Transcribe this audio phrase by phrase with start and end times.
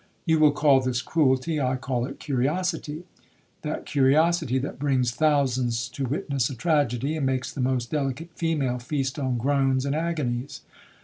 [0.25, 6.49] You will call this cruelty, I call it curiosity,—that curiosity that brings thousands to witness
[6.49, 10.61] a tragedy, and makes the most delicate female feast on groans and agonies.